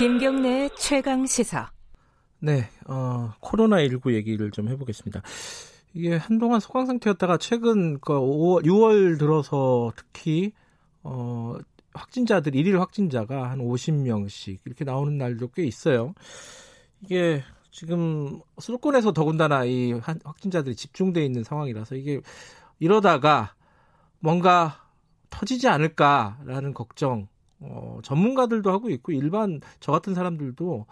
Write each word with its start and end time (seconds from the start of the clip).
김경래 0.00 0.70
최강 0.78 1.26
시사. 1.26 1.70
네, 2.38 2.70
어, 2.86 3.34
코로나19 3.42 4.14
얘기를 4.14 4.50
좀 4.50 4.70
해보겠습니다. 4.70 5.20
이게 5.92 6.16
한동안 6.16 6.58
소강 6.58 6.86
상태였다가 6.86 7.36
최근 7.36 8.00
그 8.00 8.14
5월, 8.14 8.64
6월 8.64 9.18
들어서 9.18 9.92
특히 9.94 10.52
어, 11.02 11.54
확진자들 11.92 12.54
일일 12.54 12.80
확진자가 12.80 13.50
한 13.50 13.58
50명씩 13.58 14.60
이렇게 14.64 14.86
나오는 14.86 15.18
날도 15.18 15.48
꽤 15.48 15.64
있어요. 15.64 16.14
이게 17.02 17.42
지금 17.70 18.40
수도권에서 18.58 19.12
더군다나 19.12 19.66
이 19.66 19.92
확진자들이 20.24 20.76
집중돼 20.76 21.22
있는 21.26 21.44
상황이라서 21.44 21.96
이게 21.96 22.22
이러다가 22.78 23.54
뭔가 24.18 24.82
터지지 25.28 25.68
않을까라는 25.68 26.72
걱정 26.72 27.28
어, 27.60 27.98
전문가들도 28.02 28.70
하고 28.70 28.90
있고 28.90 29.12
일반 29.12 29.60
저 29.80 29.92
같은 29.92 30.14
사람들도 30.14 30.86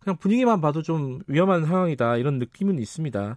그냥 0.00 0.16
분위기만 0.16 0.60
봐도 0.60 0.82
좀 0.82 1.20
위험한 1.26 1.66
상황이다 1.66 2.16
이런 2.16 2.38
느낌은 2.38 2.78
있습니다. 2.78 3.36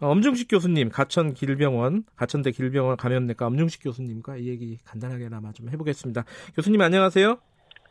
어, 0.00 0.08
엄중식 0.08 0.48
교수님, 0.48 0.90
가천 0.90 1.32
길병원, 1.34 2.04
가천대 2.16 2.50
길병원 2.50 2.96
감염내과 2.96 3.46
엄중식 3.46 3.82
교수님과 3.82 4.36
이 4.36 4.48
얘기 4.48 4.78
간단하게나마 4.84 5.52
좀 5.52 5.70
해보겠습니다. 5.70 6.24
교수님 6.54 6.80
안녕하세요. 6.80 7.38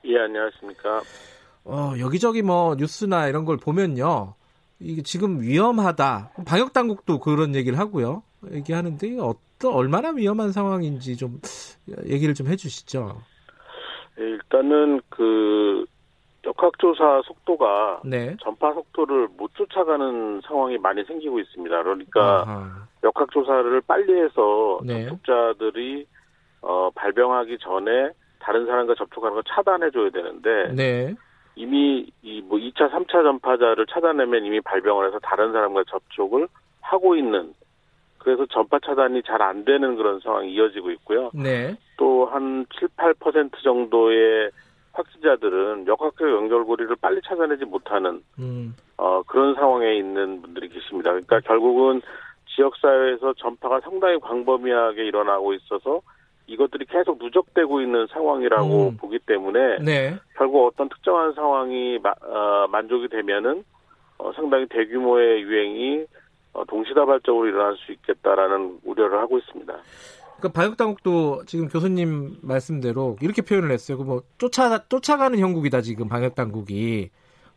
예, 0.06 0.20
안녕하십니까. 0.20 1.02
어, 1.64 1.94
여기저기 1.98 2.44
뭐 2.44 2.76
뉴스나 2.76 3.28
이런 3.28 3.44
걸 3.46 3.58
보면요. 3.58 4.36
이게 4.80 5.02
지금 5.02 5.42
위험하다. 5.42 6.32
방역 6.46 6.74
당국도 6.74 7.20
그런 7.20 7.56
얘기를 7.56 7.80
하고요. 7.80 8.22
얘기하는데 8.52 9.18
어떤 9.20 9.74
얼마나 9.74 10.12
위험한 10.12 10.52
상황인지 10.52 11.16
좀 11.18 11.40
얘기를 12.08 12.36
좀 12.36 12.48
해주시죠. 12.48 13.22
예, 14.20 14.24
일단은 14.24 15.02
그 15.10 15.86
역학조사 16.46 17.24
속도가 17.26 18.02
네. 18.06 18.36
전파 18.42 18.74
속도를 18.74 19.30
못 19.36 19.54
쫓아가는 19.56 20.42
상황이 20.46 20.78
많이 20.78 21.04
생기고 21.04 21.40
있습니다. 21.40 21.84
그러니까 21.84 22.42
아하. 22.42 22.88
역학조사를 23.04 23.82
빨리 23.82 24.22
해서 24.22 24.80
네. 24.84 25.06
접촉자들이 25.06 26.06
어, 26.62 26.90
발병하기 26.96 27.58
전에 27.60 28.12
다른 28.40 28.66
사람과 28.68 28.94
접촉하는 28.96 29.34
걸 29.34 29.44
차단해줘야 29.48 30.10
되는데 30.12 30.74
네. 30.74 31.16
이미 31.56 32.08
이뭐 32.22 32.60
2차, 32.60 32.92
3차 32.92 33.24
전파자를 33.24 33.86
차단하면 33.88 34.46
이미 34.46 34.62
발병을 34.62 35.08
해서 35.08 35.20
다른 35.20 35.52
사람과 35.52 35.84
접촉을 35.88 36.48
하고 36.82 37.16
있는 37.16 37.54
그래서 38.26 38.44
전파 38.48 38.80
차단이 38.80 39.22
잘 39.22 39.40
안 39.44 39.64
되는 39.66 39.96
그런 39.96 40.20
상황이 40.20 40.52
이어지고 40.52 40.90
있고요. 40.92 41.30
네. 41.36 41.76
또 41.96 42.26
한 42.26 42.66
7, 42.80 42.88
8% 42.98 43.52
정도의 43.64 44.50
확진자들은 44.94 45.86
역학적 45.88 46.28
연결고리를 46.28 46.96
빨리 46.96 47.22
찾아내지 47.24 47.66
못하는 47.66 48.24
음. 48.40 48.76
어, 48.98 49.22
그런 49.28 49.54
상황에 49.54 49.94
있는 49.96 50.42
분들이 50.42 50.70
계십니다. 50.70 51.12
그러니까 51.12 51.40
결국은 51.42 52.02
지역사회에서 52.56 53.34
전파가 53.34 53.80
상당히 53.82 54.20
광범위하게 54.20 55.06
일어나고 55.06 55.54
있어서 55.54 56.02
이것들이 56.48 56.86
계속 56.86 57.20
누적되고 57.22 57.82
있는 57.82 58.08
상황이라고 58.08 58.90
음. 58.90 58.98
보기 58.98 59.20
때문에 59.20 59.78
네. 59.84 60.16
결국 60.36 60.66
어떤 60.66 60.90
특정한 60.90 61.34
상황이 61.34 62.00
마- 62.02 62.14
어, 62.22 62.68
만족이 62.70 63.10
되면은 63.10 63.64
어, 64.18 64.32
상당히 64.34 64.66
대규모의 64.68 65.42
유행이 65.44 66.00
어, 66.02 66.06
동시다발적으로 66.64 67.48
일어날 67.48 67.76
수 67.78 67.92
있겠다라는 67.92 68.80
우려를 68.86 69.20
하고 69.20 69.38
있습니다. 69.38 69.74
그러니까 70.38 70.50
방역 70.60 70.78
당국도 70.78 71.44
지금 71.46 71.68
교수님 71.68 72.38
말씀대로 72.42 73.18
이렇게 73.22 73.42
표현을 73.42 73.72
했어요. 73.72 73.98
그뭐 73.98 74.24
쫓아 74.38 74.86
쫓아가는 74.88 75.38
형국이다 75.38 75.82
지금 75.82 76.08
방역 76.08 76.36
당국이 76.36 77.10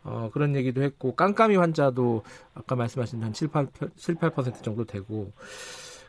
어, 0.04 0.30
그런 0.32 0.54
얘기도 0.56 0.82
했고 0.82 1.14
깜깜이 1.14 1.56
환자도 1.56 2.22
아까 2.54 2.76
말씀하신 2.76 3.22
한 3.22 3.32
7, 3.32 3.48
8, 3.48 3.66
7, 3.96 4.14
8% 4.14 4.62
정도 4.62 4.84
되고 4.84 5.32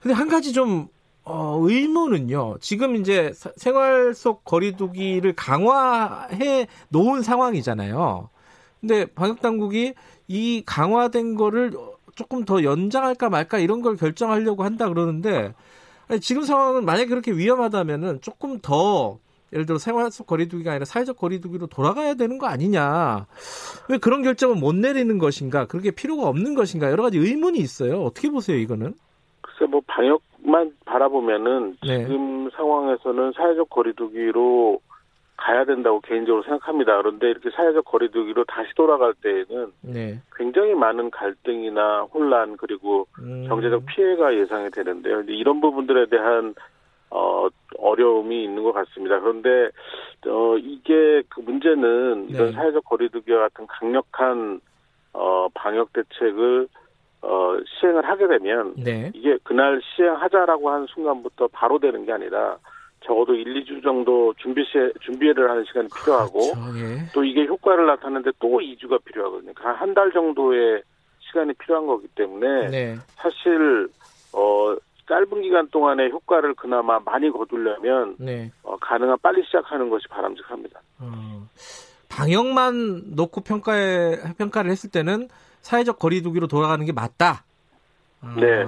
근데 0.01 0.13
한 0.13 0.29
가지 0.29 0.53
좀 0.53 0.88
어, 1.25 1.57
의문은요. 1.61 2.57
지금 2.59 2.95
이제 2.95 3.31
사- 3.33 3.51
생활 3.56 4.13
속 4.13 4.44
거리두기를 4.45 5.33
강화해 5.35 6.67
놓은 6.89 7.21
상황이잖아요. 7.23 8.29
근데 8.79 9.06
방역 9.07 9.41
당국이 9.41 9.94
이 10.27 10.63
강화된 10.66 11.35
거를 11.35 11.71
조금 12.19 12.44
더 12.44 12.63
연장할까 12.66 13.30
말까 13.30 13.59
이런 13.59 13.81
걸 13.81 13.96
결정하려고 13.96 14.66
한다 14.66 14.90
그러는데 14.90 15.53
아니, 16.09 16.19
지금 16.19 16.41
상황은 16.41 16.84
만약에 16.84 17.07
그렇게 17.07 17.31
위험하다면은 17.31 18.19
조금 18.19 18.59
더 18.59 19.19
예를 19.53 19.66
들어 19.66 19.78
생활 19.78 20.12
속 20.12 20.28
거리두기가 20.28 20.72
아니라 20.72 20.84
사회적 20.84 21.18
거리두기로 21.18 21.68
돌아가야 21.68 22.16
되는 22.16 22.38
거 22.38 22.47
아니냐. 22.47 23.25
왜 23.88 23.97
그런 24.00 24.22
결정을 24.22 24.57
못 24.57 24.75
내리는 24.75 25.18
것인가? 25.18 25.66
그렇게 25.66 25.91
필요가 25.91 26.28
없는 26.28 26.56
것인가? 26.56 26.91
여러 26.91 27.03
가지 27.03 27.18
의문이 27.18 27.57
있어요. 27.57 28.03
어떻게 28.03 28.30
보세요, 28.30 28.57
이거는? 28.57 28.94
글쎄 29.40 29.72
뭐 29.72 29.81
방역만 29.88 30.74
바라보면은 30.84 31.78
네. 31.88 32.06
지금 32.06 32.50
상황에서는 32.51 33.31
사회적 33.31 33.69
거리두기로 33.69 34.81
가야 35.39 35.63
된다고 35.63 36.01
개인적으로 36.01 36.44
생각합니다. 36.44 36.97
그런데 36.97 37.29
이렇게 37.29 37.50
사회적 37.50 37.85
거리두기로 37.85 38.44
다시 38.44 38.73
돌아갈 38.75 39.13
때에는 39.13 39.72
네. 39.81 40.19
굉장히 40.35 40.75
많은 40.75 41.09
갈등이나 41.11 42.01
혼란 42.13 42.57
그리고 42.57 43.07
음, 43.19 43.45
경제적 43.47 43.85
피해가 43.85 44.35
예상이 44.35 44.69
되는데요. 44.69 45.22
이런 45.22 45.61
부분들에 45.61 46.07
대한 46.07 46.53
어 47.09 47.47
어려움이 47.77 48.44
있는 48.44 48.63
것 48.63 48.73
같습니다. 48.73 49.19
그런데 49.19 49.69
어 50.27 50.57
이게 50.57 51.23
그 51.29 51.39
문제는 51.39 52.27
이런 52.29 52.47
네. 52.47 52.51
사회적 52.51 52.83
거리두기와 52.83 53.39
같은 53.50 53.66
강력한 53.66 54.59
어 55.13 55.47
방역 55.53 55.94
대책을 55.94 56.67
어 57.21 57.57
시행을 57.79 58.06
하게 58.06 58.27
되면 58.27 58.73
네. 58.75 59.11
이게 59.16 59.38
그날 59.44 59.81
시행하자라고 59.95 60.69
한 60.69 60.85
순간부터 60.88 61.47
바로 61.47 61.79
되는 61.79 62.06
게 62.06 62.11
아니라 62.11 62.57
적어도 63.01 63.33
1, 63.33 63.63
2주 63.63 63.81
정도 63.83 64.33
준비 64.37 64.63
시 64.65 64.71
준비를 65.01 65.49
하는 65.49 65.63
시간이 65.65 65.87
필요하고 65.95 66.53
그렇죠. 66.53 66.77
예. 66.79 67.05
또 67.13 67.23
이게 67.23 67.45
효과를 67.45 67.85
나타내는데 67.87 68.31
또 68.39 68.59
2주가 68.59 69.03
필요하거든요. 69.05 69.53
한 69.55 69.93
달 69.93 70.11
정도의 70.11 70.83
시간이 71.19 71.53
필요한 71.53 71.85
거기 71.88 72.07
때문에 72.09 72.69
네. 72.69 72.95
사실 73.15 73.88
어 74.33 74.75
짧은 75.07 75.41
기간 75.41 75.67
동안에 75.69 76.09
효과를 76.09 76.53
그나마 76.55 76.99
많이 76.99 77.29
거두려면 77.31 78.15
네. 78.19 78.51
어, 78.63 78.77
가능한 78.77 79.17
빨리 79.21 79.43
시작하는 79.45 79.89
것이 79.89 80.07
바람직합니다. 80.07 80.79
어, 80.99 81.47
방역만 82.09 83.15
놓고 83.15 83.41
평가에 83.41 84.17
평가를 84.38 84.69
했을 84.71 84.91
때는 84.91 85.29
사회적 85.61 85.97
거리두기로 85.99 86.47
돌아가는 86.47 86.83
게 86.85 86.91
맞다. 86.91 87.43
아, 88.22 88.35
네. 88.40 88.66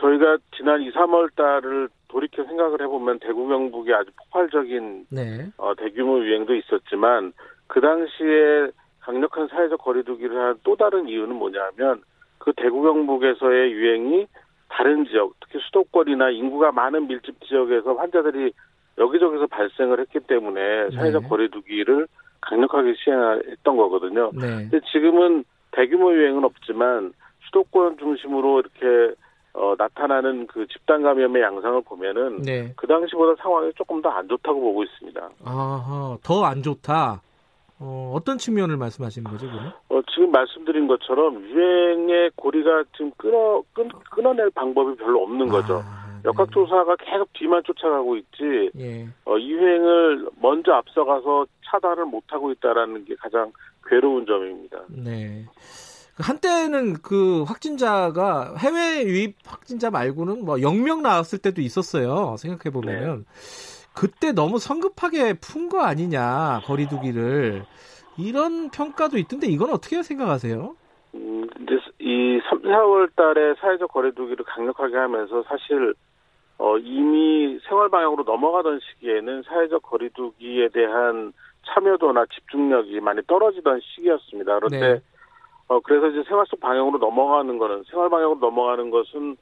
저희가 0.00 0.38
지난 0.56 0.82
2, 0.82 0.92
3월 0.92 1.34
달을 1.34 1.88
돌이켜 2.08 2.44
생각을 2.44 2.80
해보면 2.82 3.18
대구 3.20 3.48
경북이 3.48 3.92
아주 3.92 4.10
폭발적인 4.16 5.06
네. 5.10 5.50
어, 5.56 5.74
대규모 5.74 6.18
유행도 6.20 6.54
있었지만 6.54 7.32
그 7.66 7.80
당시에 7.80 8.70
강력한 9.00 9.48
사회적 9.48 9.80
거리두기를 9.80 10.36
한 10.36 10.58
또 10.62 10.76
다른 10.76 11.08
이유는 11.08 11.36
뭐냐면 11.36 12.02
그 12.38 12.52
대구 12.56 12.82
경북에서의 12.82 13.72
유행이 13.72 14.26
다른 14.68 15.06
지역, 15.06 15.34
특히 15.40 15.58
수도권이나 15.66 16.30
인구가 16.30 16.72
많은 16.72 17.06
밀집 17.06 17.40
지역에서 17.46 17.94
환자들이 17.94 18.52
여기저기서 18.98 19.46
발생을 19.46 20.00
했기 20.00 20.20
때문에 20.20 20.90
사회적 20.90 21.22
네. 21.22 21.28
거리두기를 21.28 22.06
강력하게 22.40 22.94
시행했던 22.96 23.76
거거든요. 23.76 24.30
네. 24.34 24.68
근데 24.68 24.80
지금은 24.92 25.44
대규모 25.72 26.12
유행은 26.12 26.44
없지만 26.44 27.12
수도권 27.58 27.98
중심으로 27.98 28.60
이렇게 28.60 29.14
어, 29.52 29.74
나타나는 29.78 30.48
그 30.48 30.66
집단 30.66 31.02
감염의 31.02 31.40
양상을 31.40 31.82
보면은 31.82 32.42
네. 32.42 32.72
그 32.76 32.88
당시보다 32.88 33.40
상황이 33.40 33.72
조금 33.76 34.02
더 34.02 34.10
안 34.10 34.26
좋다고 34.28 34.60
보고 34.60 34.82
있습니다. 34.82 35.28
아하, 35.44 36.16
더안 36.24 36.62
좋다. 36.62 37.22
어, 37.78 38.12
어떤 38.14 38.38
측면을 38.38 38.76
말씀하시는 38.76 39.30
거죠, 39.30 39.46
그럼? 39.46 39.72
어, 39.88 40.00
지금 40.12 40.30
말씀드린 40.32 40.86
것처럼 40.88 41.40
유행의 41.42 42.32
고리가 42.36 42.84
지금 42.96 43.12
끊어 43.16 43.62
끊, 43.72 43.88
끊어낼 44.10 44.50
방법이 44.50 44.96
별로 44.96 45.22
없는 45.22 45.48
거죠. 45.48 45.82
아, 45.84 46.06
네. 46.22 46.28
역학조사가 46.28 46.96
계속 46.96 47.32
뒤만 47.34 47.62
쫓아가고 47.64 48.16
있지 48.16 48.70
예. 48.78 49.06
어, 49.24 49.36
이 49.38 49.50
유행을 49.52 50.28
먼저 50.40 50.72
앞서가서 50.72 51.46
차단을 51.66 52.06
못 52.06 52.24
하고 52.28 52.50
있다라는 52.52 53.04
게 53.04 53.14
가장 53.16 53.52
괴로운 53.86 54.24
점입니다. 54.26 54.80
네. 54.88 55.44
그 56.16 56.22
한때는 56.22 56.94
그 57.02 57.42
확진자가 57.42 58.54
해외 58.58 59.04
유입 59.04 59.36
확진자 59.44 59.90
말고는 59.90 60.44
뭐 60.44 60.56
0명 60.56 61.00
나왔을 61.00 61.38
때도 61.40 61.60
있었어요. 61.60 62.36
생각해 62.38 62.72
보면은 62.72 63.24
그때 63.94 64.32
너무 64.32 64.58
성급하게 64.58 65.34
푼 65.34 65.68
거 65.68 65.80
아니냐 65.82 66.60
거리두기를 66.66 67.64
이런 68.18 68.70
평가도 68.70 69.18
있던데 69.18 69.48
이건 69.48 69.70
어떻게 69.70 70.02
생각하세요? 70.02 70.76
음, 71.14 71.48
근데 71.52 71.76
이 71.98 72.40
3, 72.48 72.62
4월 72.62 73.14
달에 73.16 73.54
사회적 73.60 73.90
거리두기를 73.92 74.44
강력하게 74.44 74.96
하면서 74.96 75.42
사실 75.44 75.94
어, 76.58 76.78
이미 76.78 77.58
생활 77.68 77.88
방향으로 77.88 78.22
넘어가던 78.24 78.78
시기에는 78.80 79.42
사회적 79.42 79.82
거리두기에 79.82 80.68
대한 80.68 81.32
참여도나 81.66 82.26
집중력이 82.26 83.00
많이 83.00 83.22
떨어지던 83.26 83.80
시기였습니다. 83.80 84.60
그런데 84.60 84.78
네. 84.78 85.00
어 85.68 85.80
그래서 85.80 86.08
이제 86.08 86.22
생활 86.28 86.46
속 86.46 86.60
방역으로 86.60 86.98
넘어가는 86.98 87.58
거는 87.58 87.84
생활 87.90 88.10
방역으로 88.10 88.38
넘어가는 88.40 88.90
것은 88.90 89.36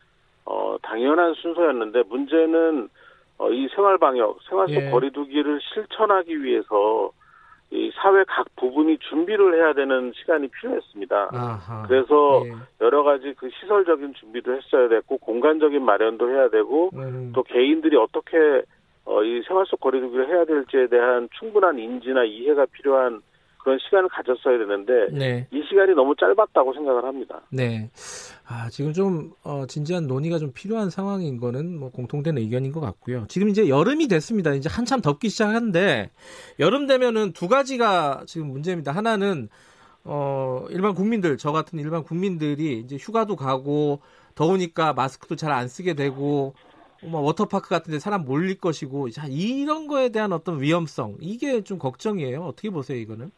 어 0.44 0.76
당연한 0.82 1.34
순서였는데 1.34 2.04
문제는 2.08 2.88
어, 3.38 3.50
이 3.50 3.68
생활 3.74 3.98
방역, 3.98 4.38
생활 4.48 4.68
속 4.68 4.74
예. 4.74 4.90
거리두기를 4.90 5.60
실천하기 5.74 6.44
위해서 6.44 7.10
이 7.72 7.90
사회 7.94 8.22
각 8.28 8.46
부분이 8.56 8.98
준비를 8.98 9.54
해야 9.54 9.72
되는 9.72 10.12
시간이 10.14 10.48
필요했습니다. 10.48 11.30
아하. 11.32 11.86
그래서 11.88 12.42
예. 12.46 12.52
여러 12.80 13.02
가지 13.02 13.34
그 13.36 13.48
시설적인 13.50 14.14
준비도 14.14 14.54
했어야 14.54 14.88
됐고 14.88 15.18
공간적인 15.18 15.82
마련도 15.82 16.30
해야 16.30 16.50
되고 16.50 16.90
음, 16.94 17.32
또 17.34 17.42
개인들이 17.42 17.96
어떻게 17.96 18.62
어, 19.06 19.24
이 19.24 19.42
생활 19.48 19.66
속 19.66 19.80
거리두기를 19.80 20.28
해야 20.28 20.44
될지에 20.44 20.86
대한 20.86 21.28
충분한 21.38 21.78
인지나 21.78 22.24
이해가 22.24 22.66
필요한 22.66 23.22
그런 23.62 23.78
시간을 23.78 24.08
가졌어야 24.08 24.58
되는데 24.58 25.16
네. 25.16 25.46
이 25.52 25.62
시간이 25.68 25.94
너무 25.94 26.14
짧았다고 26.16 26.74
생각을 26.74 27.04
합니다. 27.04 27.40
네. 27.50 27.90
아, 28.46 28.68
지금 28.70 28.92
좀, 28.92 29.32
어, 29.44 29.66
진지한 29.66 30.06
논의가 30.08 30.38
좀 30.38 30.52
필요한 30.52 30.90
상황인 30.90 31.38
거는 31.38 31.78
뭐 31.78 31.90
공통된 31.90 32.38
의견인 32.38 32.72
것 32.72 32.80
같고요. 32.80 33.26
지금 33.28 33.48
이제 33.48 33.68
여름이 33.68 34.08
됐습니다. 34.08 34.52
이제 34.54 34.68
한참 34.68 35.00
덥기 35.00 35.28
시작한데, 35.28 36.10
여름 36.58 36.86
되면은 36.86 37.32
두 37.32 37.46
가지가 37.48 38.24
지금 38.26 38.48
문제입니다. 38.48 38.90
하나는, 38.90 39.48
어, 40.04 40.66
일반 40.70 40.94
국민들, 40.94 41.38
저 41.38 41.52
같은 41.52 41.78
일반 41.78 42.02
국민들이 42.02 42.80
이제 42.80 42.96
휴가도 42.96 43.36
가고, 43.36 44.00
더우니까 44.34 44.92
마스크도 44.94 45.36
잘 45.36 45.52
안 45.52 45.68
쓰게 45.68 45.94
되고, 45.94 46.54
뭐 47.04 47.20
워터파크 47.20 47.68
같은 47.68 47.92
데 47.92 47.98
사람 47.98 48.24
몰릴 48.24 48.58
것이고, 48.58 49.10
자, 49.10 49.26
이런 49.28 49.86
거에 49.86 50.08
대한 50.10 50.32
어떤 50.32 50.60
위험성, 50.60 51.18
이게 51.20 51.62
좀 51.62 51.78
걱정이에요. 51.78 52.42
어떻게 52.42 52.70
보세요, 52.70 52.98
이거는? 52.98 53.30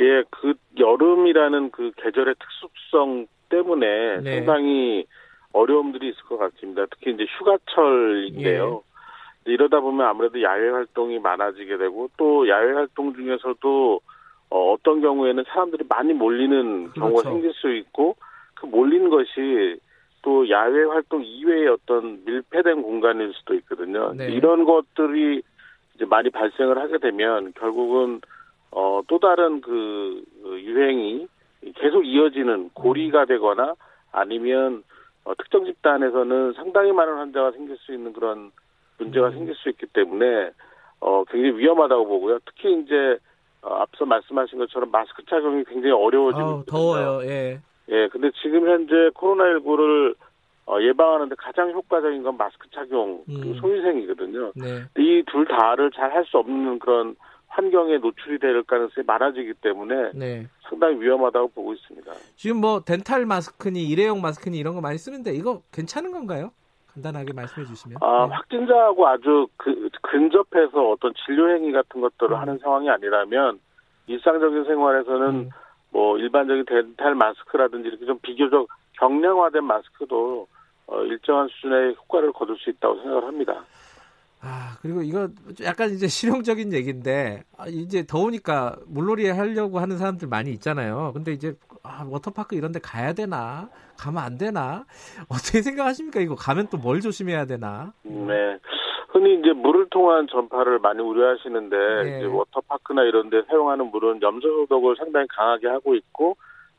예, 0.00 0.24
그 0.30 0.54
여름이라는 0.78 1.70
그 1.70 1.92
계절의 1.96 2.34
특수성 2.38 3.26
때문에 3.48 4.20
네. 4.20 4.36
상당히 4.36 5.06
어려움들이 5.52 6.08
있을 6.08 6.22
것 6.24 6.36
같습니다. 6.36 6.86
특히 6.90 7.12
이제 7.12 7.26
휴가철인데요. 7.38 8.82
예. 9.46 9.52
이러다 9.52 9.80
보면 9.80 10.06
아무래도 10.06 10.40
야외 10.42 10.70
활동이 10.70 11.18
많아지게 11.18 11.76
되고 11.76 12.08
또 12.16 12.48
야외 12.48 12.72
활동 12.72 13.14
중에서도 13.14 14.00
어, 14.50 14.72
어떤 14.72 15.00
경우에는 15.00 15.44
사람들이 15.48 15.84
많이 15.88 16.12
몰리는 16.12 16.92
경우가 16.92 17.22
그렇죠. 17.22 17.28
생길 17.28 17.52
수 17.54 17.72
있고 17.74 18.16
그 18.54 18.66
몰린 18.66 19.10
것이 19.10 19.78
또 20.22 20.48
야외 20.48 20.84
활동 20.84 21.22
이외의 21.22 21.68
어떤 21.68 22.24
밀폐된 22.24 22.82
공간일 22.82 23.32
수도 23.34 23.54
있거든요. 23.54 24.14
네. 24.14 24.32
이런 24.32 24.64
것들이 24.64 25.42
이제 25.94 26.04
많이 26.06 26.30
발생을 26.30 26.78
하게 26.78 26.98
되면 26.98 27.52
결국은 27.52 28.20
어, 28.74 29.02
또 29.06 29.18
다른 29.18 29.60
그그 29.60 30.60
유행이 30.60 31.28
계속 31.76 32.04
이어지는 32.04 32.70
고리가 32.74 33.24
되거나 33.26 33.74
아니면 34.12 34.82
어, 35.24 35.34
특정 35.36 35.64
집단에서는 35.64 36.52
상당히 36.54 36.92
많은 36.92 37.14
환자가 37.14 37.52
생길 37.52 37.76
수 37.78 37.94
있는 37.94 38.12
그런 38.12 38.50
문제가 38.98 39.28
음. 39.28 39.32
생길 39.32 39.54
수 39.54 39.68
있기 39.70 39.86
때문에 39.86 40.50
어, 41.00 41.24
굉장히 41.24 41.56
위험하다고 41.58 42.06
보고요. 42.06 42.38
특히 42.44 42.80
이제 42.80 43.18
어, 43.62 43.74
앞서 43.76 44.04
말씀하신 44.04 44.58
것처럼 44.58 44.90
마스크 44.90 45.24
착용이 45.24 45.64
굉장히 45.64 45.92
어려워지고 45.92 46.44
아우. 46.44 46.64
더워요. 46.66 47.20
예. 47.24 47.60
예, 47.90 48.08
근데 48.08 48.30
지금 48.42 48.68
현재 48.68 48.94
코로나19를 49.14 50.14
어, 50.66 50.80
예방하는데 50.80 51.34
가장 51.36 51.70
효과적인 51.70 52.22
건 52.22 52.36
마스크 52.36 52.68
착용, 52.70 53.22
음. 53.28 53.54
소위생이거든요. 53.60 54.52
네. 54.56 54.82
이둘 54.98 55.44
다를 55.46 55.90
잘 55.92 56.10
할 56.10 56.24
수 56.24 56.38
없는 56.38 56.78
그런 56.78 57.14
환경에 57.54 57.98
노출이 57.98 58.38
될 58.40 58.62
가능성이 58.64 59.04
많아지기 59.06 59.54
때문에 59.54 60.10
네. 60.14 60.46
상당히 60.62 61.00
위험하다고 61.00 61.48
보고 61.48 61.72
있습니다. 61.72 62.12
지금 62.34 62.56
뭐 62.56 62.80
덴탈 62.80 63.26
마스크니 63.26 63.88
일회용 63.88 64.20
마스크니 64.20 64.58
이런 64.58 64.74
거 64.74 64.80
많이 64.80 64.98
쓰는데 64.98 65.32
이거 65.34 65.62
괜찮은 65.72 66.10
건가요? 66.10 66.50
간단하게 66.92 67.32
말씀해 67.32 67.66
주시면. 67.66 67.98
아, 68.00 68.26
네. 68.26 68.34
확진자하고 68.34 69.06
아주 69.06 69.46
그, 69.56 69.88
근접해서 70.02 70.90
어떤 70.90 71.12
진료 71.24 71.48
행위 71.54 71.70
같은 71.70 72.00
것들을 72.00 72.32
음. 72.32 72.40
하는 72.40 72.58
상황이 72.58 72.90
아니라면 72.90 73.60
일상적인 74.08 74.64
생활에서는 74.64 75.28
음, 75.28 75.50
뭐 75.90 76.18
일반적인 76.18 76.64
덴탈 76.66 77.14
마스크라든지 77.14 77.88
이렇게 77.88 78.04
좀 78.04 78.18
비교적 78.20 78.66
경량화된 78.98 79.62
마스크도 79.62 80.48
어, 80.86 81.02
일정한 81.02 81.48
수준의 81.48 81.94
효과를 81.94 82.32
거둘 82.32 82.58
수 82.58 82.70
있다고 82.70 82.96
생각을 82.96 83.24
합니다. 83.24 83.64
아 84.46 84.76
그리고 84.82 85.02
이거 85.02 85.28
약간 85.62 85.90
이제 85.90 86.06
실용적인 86.06 86.72
얘기인데 86.74 87.44
아, 87.56 87.64
이제 87.66 88.04
더우니까 88.06 88.76
물놀이 88.86 89.28
하려고 89.30 89.78
하는 89.78 89.96
사람들 89.96 90.28
많이 90.28 90.50
있잖아요. 90.52 91.12
근데 91.14 91.32
이제 91.32 91.54
아, 91.82 92.04
워터파크 92.08 92.54
이런 92.54 92.70
데 92.72 92.78
가야 92.78 93.12
되나? 93.14 93.70
가면 93.98 94.22
안 94.22 94.36
되나? 94.36 94.84
어떻게 95.28 95.62
생각하십니까? 95.62 96.20
이거 96.20 96.34
가면 96.34 96.68
또 96.68 96.76
뭘 96.78 97.00
조심해야 97.00 97.46
되나? 97.46 97.92
네. 98.02 98.58
흔히 99.10 99.38
이제 99.38 99.52
물을 99.52 99.86
통한 99.90 100.26
전파를 100.30 100.80
많이 100.80 101.00
우려하시는데 101.00 101.76
네. 102.04 102.16
이제 102.18 102.26
워터파크나 102.26 103.04
이런 103.04 103.30
데 103.30 103.42
사용하는 103.48 103.86
물은 103.92 104.20
염소 104.20 104.48
소독을 104.48 104.96
상당히 104.98 105.26
강하게 105.28 105.68
하고 105.68 105.94
있고 105.94 106.36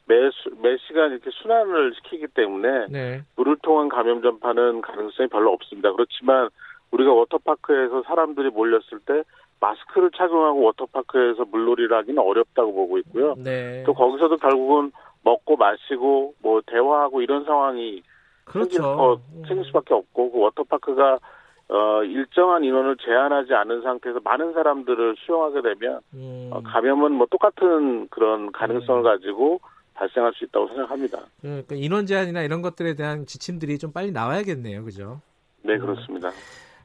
매, 0.08 0.16
수- 0.32 0.52
매 0.62 0.76
시간 0.86 1.12
이렇게 1.12 1.30
순환을 1.32 1.94
시키기 1.96 2.28
때문에 2.36 2.88
네. 2.90 3.24
물을 3.38 3.56
통한 3.64 3.88
감염 3.90 4.22
전파는 4.22 4.82
가능성이 4.82 5.30
별로 5.30 5.52
없습니다. 5.54 5.92
그렇지만 5.94 6.50
우리가 6.96 7.12
워터파크에서 7.14 8.04
사람들이 8.04 8.50
몰렸을 8.50 9.00
때 9.06 9.24
마스크를 9.60 10.12
착용하고 10.16 10.62
워터파크에서 10.62 11.46
물놀이를 11.46 11.96
하기는 11.98 12.22
어렵다고 12.22 12.74
보고 12.74 12.98
있고요. 13.00 13.36
네. 13.38 13.84
또 13.86 13.94
거기서도 13.94 14.38
결국은 14.38 14.92
먹고 15.24 15.56
마시고 15.58 16.36
뭐 16.40 16.62
대화하고 16.66 17.22
이런 17.22 17.46
상황이 17.46 18.02
그렇죠. 18.46 18.84
어, 18.84 19.22
생길 19.48 19.66
수밖에 19.66 19.94
없고 19.94 20.32
그 20.32 20.40
워터파크가 20.40 21.20
어, 21.68 22.04
일정한 22.04 22.64
인원을 22.64 22.96
제한하지 22.98 23.54
않은 23.54 23.82
상태에서 23.82 24.20
많은 24.24 24.54
사람들을 24.54 25.16
수용하게 25.18 25.62
되면 25.64 26.00
음, 26.14 26.50
어, 26.52 26.62
감염은 26.62 27.12
뭐 27.12 27.26
똑같은 27.30 28.08
그런 28.10 28.52
가능성을 28.52 29.02
음. 29.02 29.04
가지고 29.04 29.60
발생할 29.96 30.34
수 30.34 30.44
있다고 30.44 30.68
생각합니다. 30.68 31.20
그러니까 31.42 31.76
인원 31.76 32.06
제한이나 32.06 32.44
이런 32.44 32.62
것들에 32.62 32.96
대한 32.96 33.26
지침들이 33.26 33.80
좀 33.80 33.92
빨리 33.92 34.12
나와야겠네요. 34.12 34.84
그죠? 34.84 35.22
네, 35.64 35.78
그렇습니다. 35.80 36.30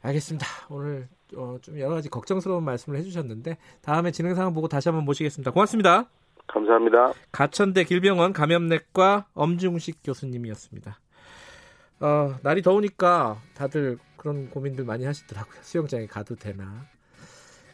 알겠습니다. 0.02 0.46
오늘 0.70 1.08
어, 1.36 1.58
좀 1.62 1.78
여러 1.78 1.94
가지 1.94 2.08
걱정스러운 2.08 2.64
말씀을 2.64 2.98
해주셨는데 2.98 3.58
다음에 3.82 4.10
진행 4.10 4.34
상황 4.34 4.54
보고 4.54 4.68
다시 4.68 4.88
한번 4.88 5.04
모시겠습니다. 5.04 5.50
고맙습니다. 5.50 6.06
감사합니다. 6.46 7.12
가천대 7.30 7.84
길병원 7.84 8.32
감염내과 8.32 9.26
엄중식 9.34 9.98
교수님이었습니다. 10.02 10.98
어, 12.00 12.34
날이 12.42 12.62
더우니까 12.62 13.40
다들 13.54 13.98
그런 14.16 14.50
고민들 14.50 14.84
많이 14.84 15.04
하시더라고요. 15.04 15.60
수영장에 15.62 16.06
가도 16.06 16.34
되나. 16.34 16.86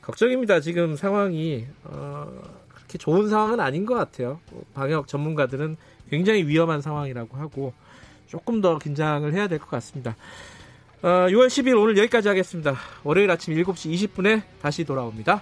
걱정입니다. 0.02 0.60
지금 0.60 0.94
상황이 0.96 1.66
어, 1.84 2.26
그렇게 2.74 2.98
좋은 2.98 3.28
상황은 3.28 3.60
아닌 3.60 3.86
것 3.86 3.94
같아요. 3.94 4.40
뭐 4.50 4.64
방역 4.74 5.08
전문가들은 5.08 5.76
굉장히 6.10 6.46
위험한 6.46 6.80
상황이라고 6.82 7.36
하고 7.36 7.72
조금 8.26 8.60
더 8.60 8.78
긴장을 8.78 9.32
해야 9.32 9.48
될 9.48 9.58
것 9.58 9.68
같습니다. 9.70 10.16
어, 11.06 11.28
6월 11.28 11.46
10일 11.46 11.80
오늘 11.80 11.96
여기까지 11.98 12.26
하겠습니다. 12.26 12.74
월요일 13.04 13.30
아침 13.30 13.54
7시 13.54 14.10
20분에 14.10 14.42
다시 14.60 14.82
돌아옵니다. 14.82 15.40